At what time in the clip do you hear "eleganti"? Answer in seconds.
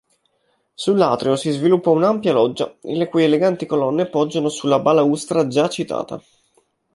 3.23-3.67